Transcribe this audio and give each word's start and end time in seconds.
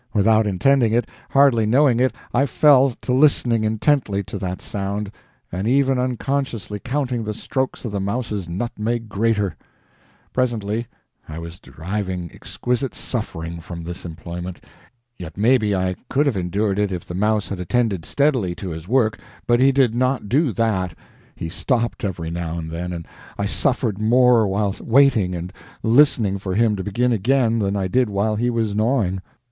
Without 0.15 0.47
intending 0.47 0.93
it 0.93 1.07
hardly 1.29 1.67
knowing 1.67 1.99
it 1.99 2.11
I 2.33 2.47
fell 2.47 2.89
to 3.03 3.13
listening 3.13 3.63
intently 3.63 4.23
to 4.23 4.39
that 4.39 4.59
sound, 4.59 5.11
and 5.51 5.67
even 5.67 5.99
unconsciously 5.99 6.79
counting 6.79 7.23
the 7.23 7.35
strokes 7.35 7.85
of 7.85 7.91
the 7.91 7.99
mouse's 7.99 8.49
nutmeg 8.49 9.07
grater. 9.07 9.55
Presently 10.33 10.87
I 11.29 11.37
was 11.37 11.59
deriving 11.59 12.31
exquisite 12.33 12.95
suffering 12.95 13.59
from 13.59 13.83
this 13.83 14.03
employment, 14.03 14.63
yet 15.19 15.37
maybe 15.37 15.75
I 15.75 15.95
could 16.09 16.25
have 16.25 16.35
endured 16.35 16.79
it 16.79 16.91
if 16.91 17.05
the 17.05 17.13
mouse 17.13 17.49
had 17.49 17.59
attended 17.59 18.03
steadily 18.03 18.55
to 18.55 18.71
his 18.71 18.87
work; 18.87 19.19
but 19.45 19.59
he 19.59 19.71
did 19.71 19.93
not 19.93 20.27
do 20.27 20.51
that; 20.53 20.97
he 21.35 21.47
stopped 21.47 22.03
every 22.03 22.31
now 22.31 22.57
and 22.57 22.71
then, 22.71 22.91
and 22.91 23.07
I 23.37 23.45
suffered 23.45 24.01
more 24.01 24.47
while 24.47 24.75
waiting 24.81 25.35
and 25.35 25.53
listening 25.83 26.39
for 26.39 26.55
him 26.55 26.75
to 26.77 26.83
begin 26.83 27.11
again 27.13 27.59
than 27.59 27.75
I 27.75 27.87
did 27.87 28.09
while 28.09 28.35
he 28.35 28.49
was 28.49 28.73
gnawing. 28.73 29.21